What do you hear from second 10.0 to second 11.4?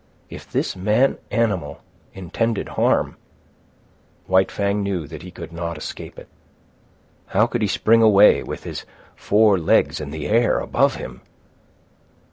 in the air above him?